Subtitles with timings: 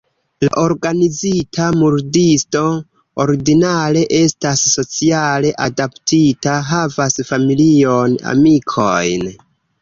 [0.43, 2.61] La organizita murdisto
[3.25, 9.31] ordinare estas sociale adaptita, havas familion, amikojn.